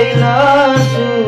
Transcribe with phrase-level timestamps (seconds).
[0.00, 1.19] 为了谁？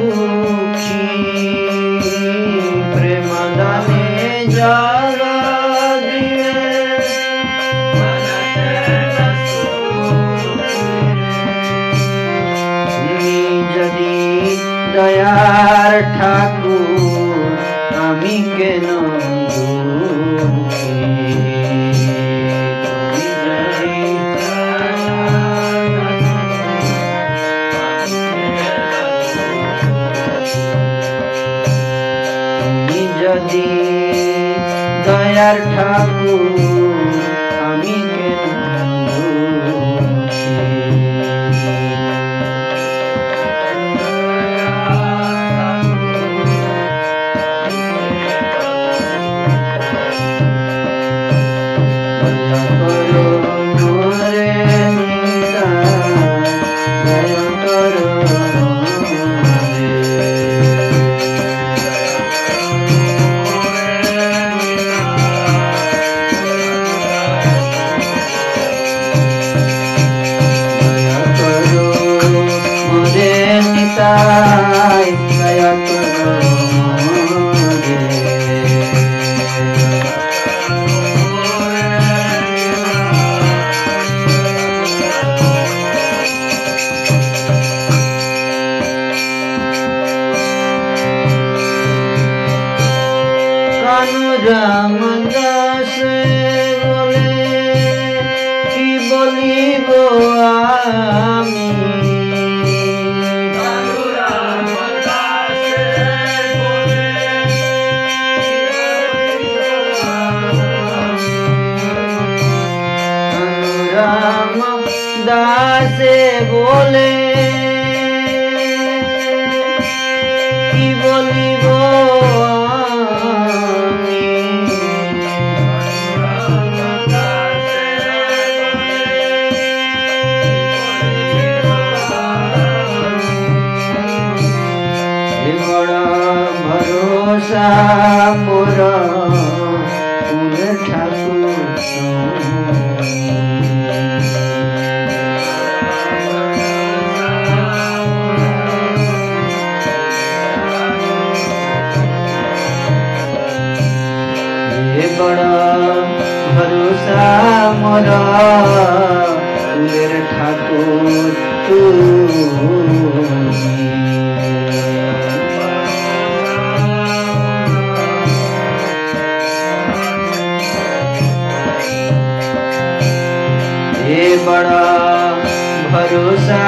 [176.23, 176.65] দোষা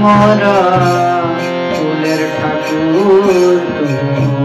[0.00, 0.42] মোর
[1.72, 4.37] ফুলের ঠাকুর তুমি।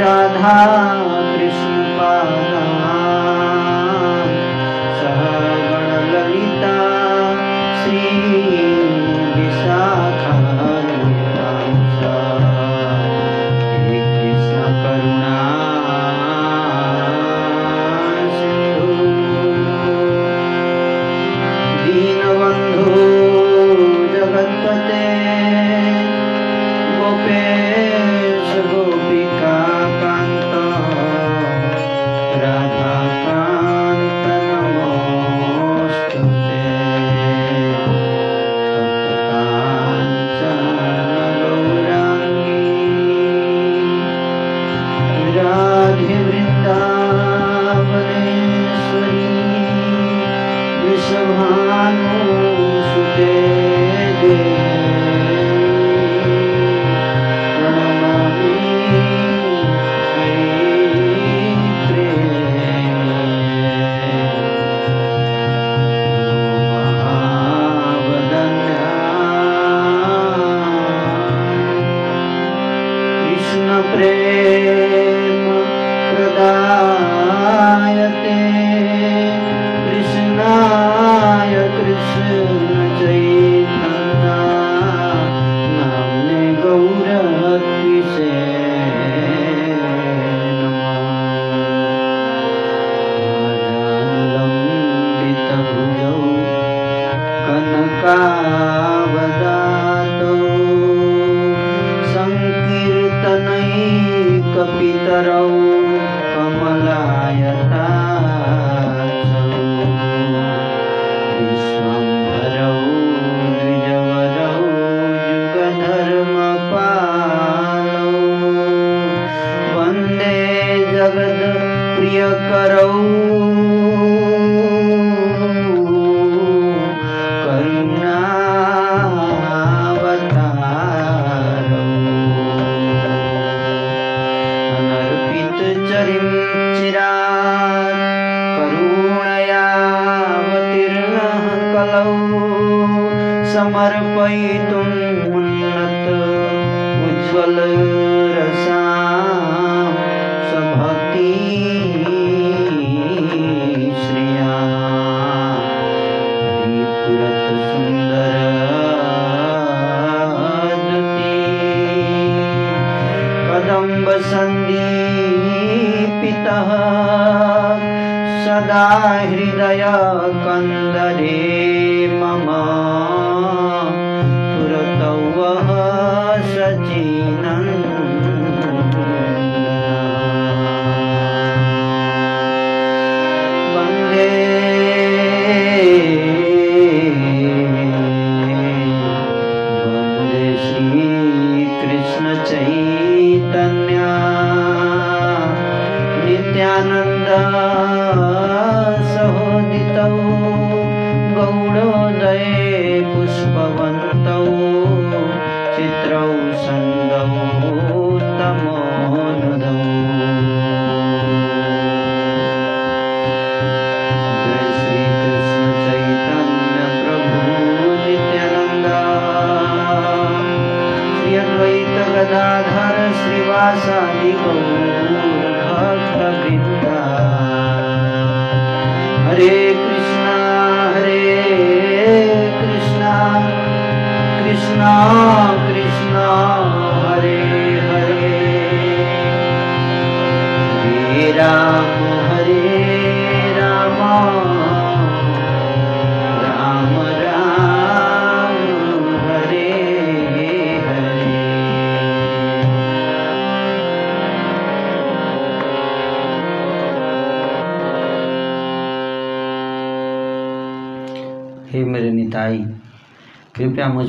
[0.00, 0.56] রাধা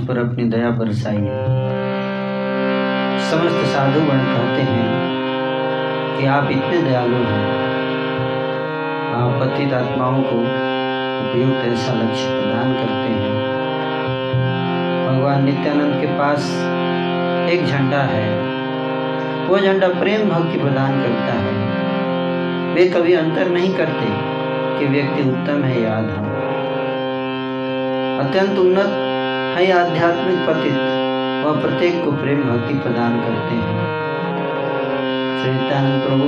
[0.02, 1.34] मुझ पर अपनी दया बरसाइए
[3.32, 4.86] समस्त साधुगण कहते हैं
[6.18, 7.50] कि आप इतने दयालु हैं।
[9.16, 10.38] आप पतित आत्माओं को
[11.22, 13.36] उपयुक्त ऐसा लक्ष्य प्रदान करते हैं।
[15.08, 16.50] भगवान नित्यानंद के पास
[17.52, 18.26] एक झंडा है।
[19.48, 21.56] वो झंडा प्रेम भक्ति प्रदान करता है।
[22.74, 24.10] वे कभी अंतर नहीं करते
[24.80, 26.30] कि व्यक्ति उत्तम है या अधम।
[28.26, 29.11] अत्यंत उन्नत
[29.52, 30.78] है आध्यात्मिक पतित।
[31.46, 33.80] वह प्रत्येक को प्रेम भक्ति प्रदान करते हैं।
[35.42, 36.28] श्री नित्यानंद प्रभु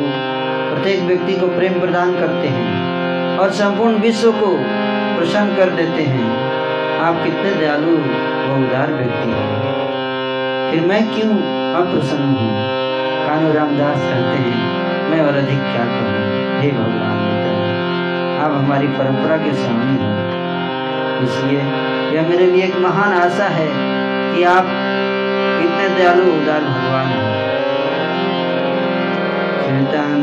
[0.73, 4.47] प्रत्येक व्यक्ति को प्रेम प्रदान करते हैं और संपूर्ण विश्व को
[5.17, 6.31] प्रसन्न कर देते हैं।
[6.99, 11.31] आप कितने दयालु व उदार व्यक्ति हैं। फिर मैं क्यों
[11.73, 12.51] अप्रसन्न हूँ?
[13.27, 14.59] कानू रामदास कहते हैं,
[15.09, 16.61] मैं और अधिक क्या करूँ?
[16.61, 17.23] हे भगवान,
[18.43, 20.13] आप हमारी परंपरा के स्वामी हैं।
[21.23, 23.67] इसलिए यह मेरे लिए एक महान आशा है
[24.33, 24.65] कि आप
[25.63, 27.43] इतने दयालु उदार भगवान हैं।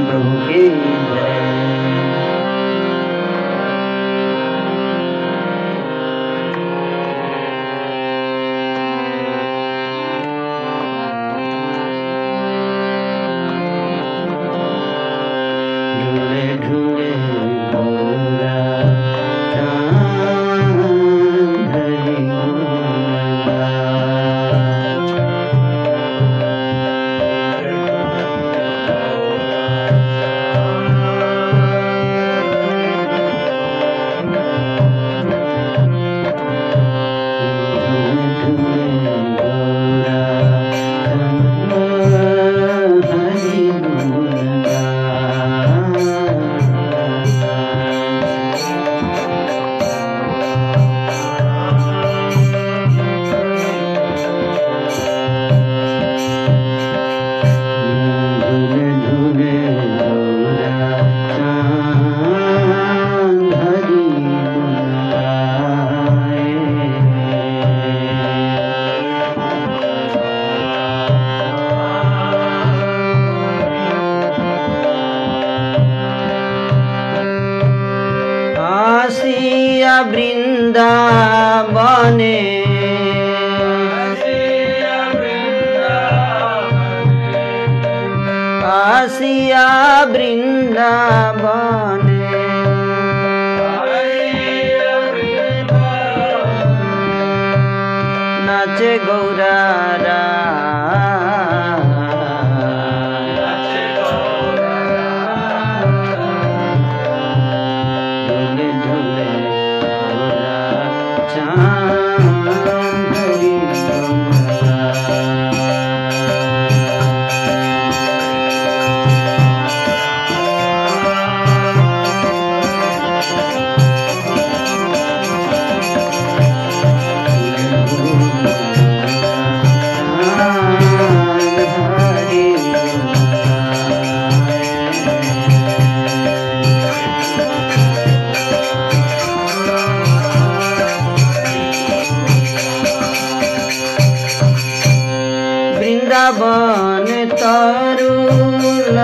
[0.07, 0.61] प्रभु की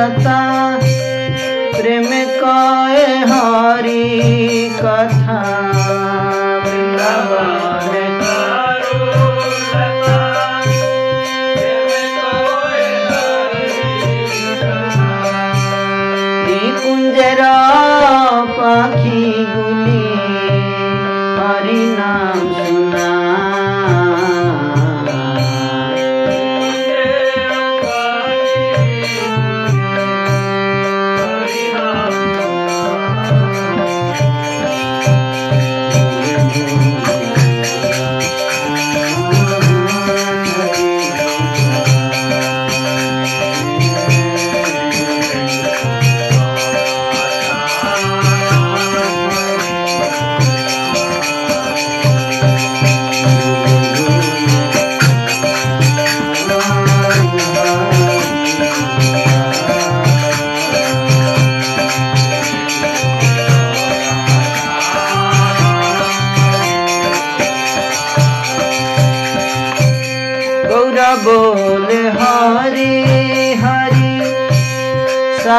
[0.07, 0.45] cantar.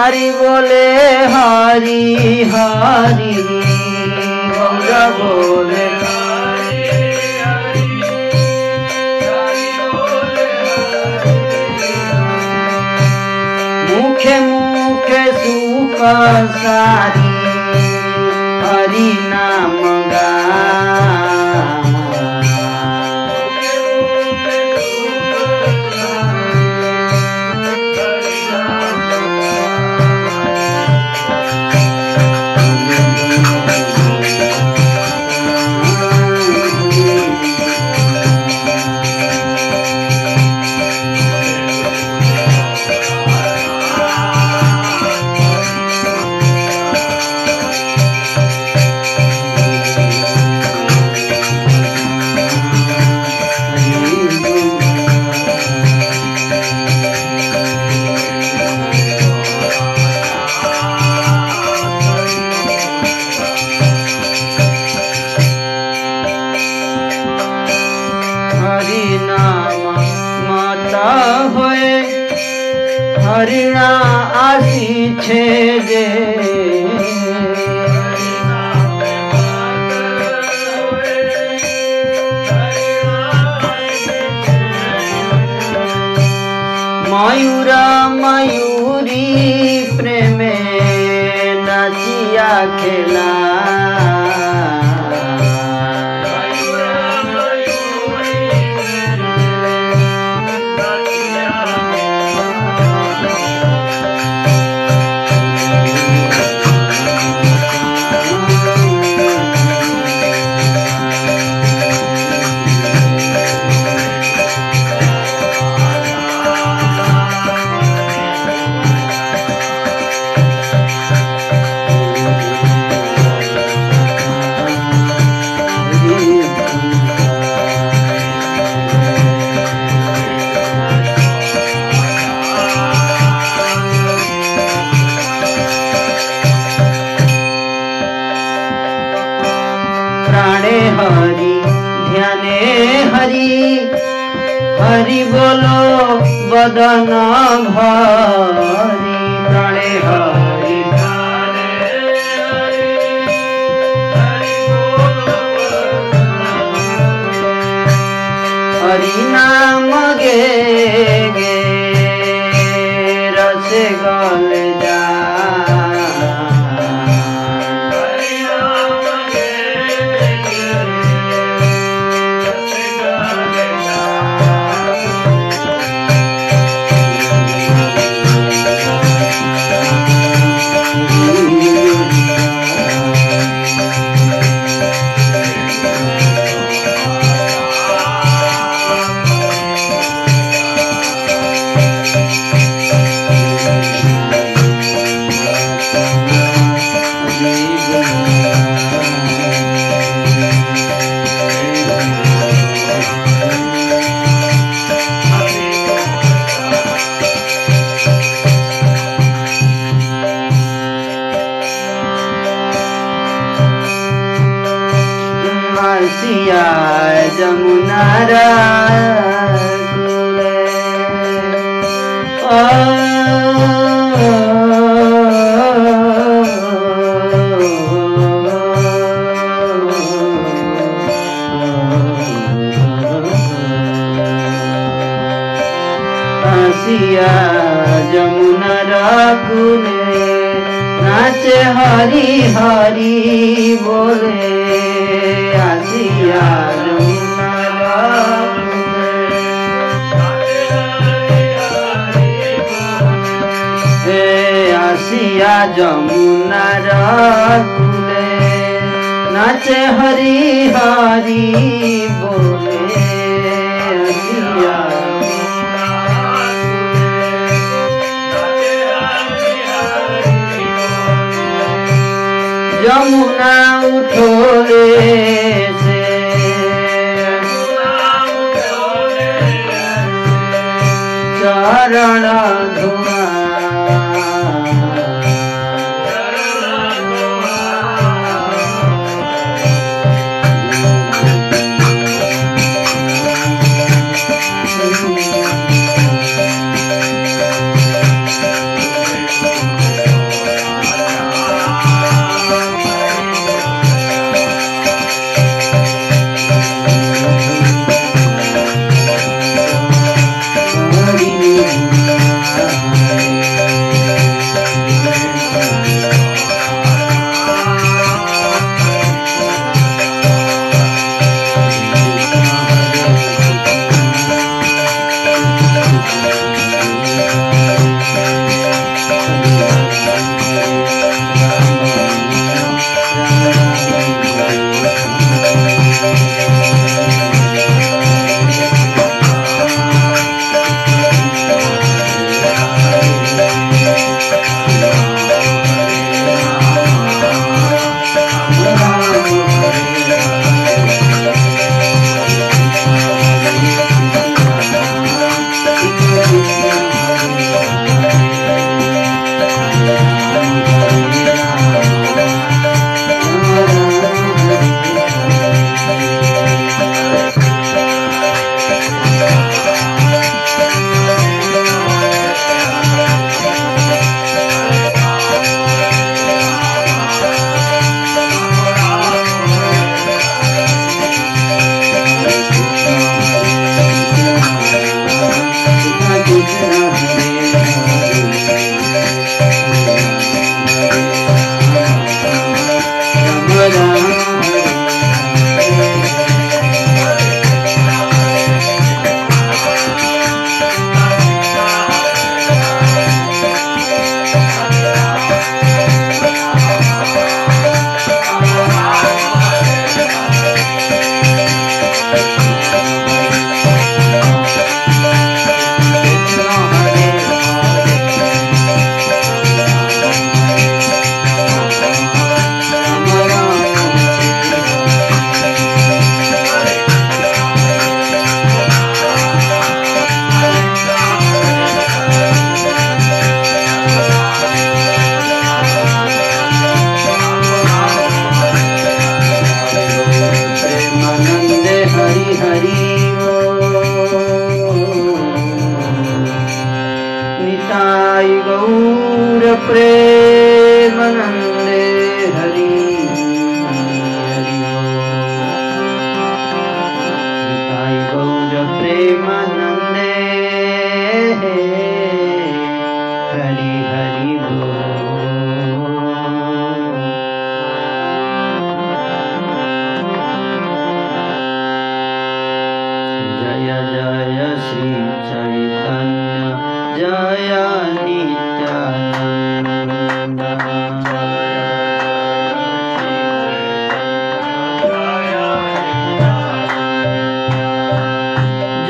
[0.07, 0.83] सारी बोले
[1.31, 2.03] हरी
[2.51, 3.33] हरि।
[5.17, 5.87] बोले
[13.89, 15.09] मुखे मुख
[16.55, 17.35] सारी
[18.63, 19.75] हरि नाम
[20.13, 20.27] गा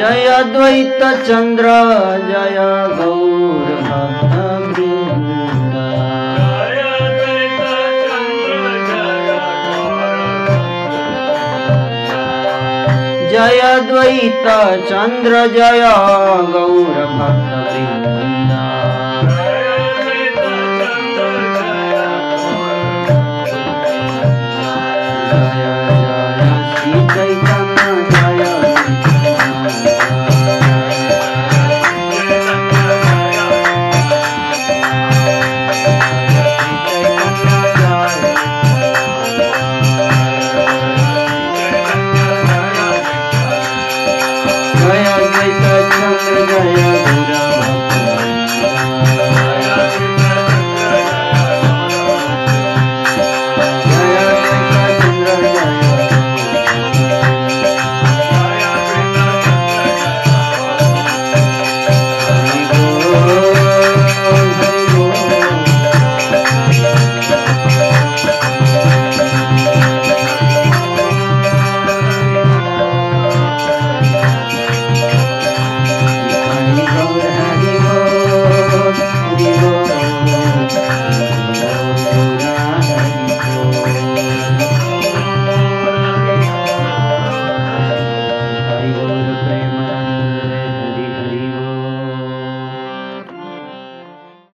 [0.07, 1.71] जयद्वैत चन्द्र
[2.27, 2.57] जय
[2.99, 4.77] गौरभ
[13.31, 14.47] जयद्वैत
[14.89, 15.83] चन्द्र जय
[16.53, 17.46] गौरभक्त